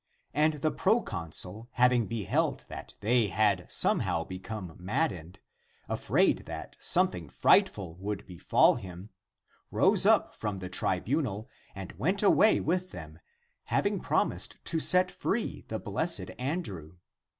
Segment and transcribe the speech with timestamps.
[0.33, 5.37] And the proconsul having beheld that they had somehow become maddened,
[5.87, 9.11] afraid that something' frightful would befall him,
[9.69, 13.19] rose up from the tribunal and went away with them,
[13.65, 16.93] having prom ised to set free the blessed Andrew.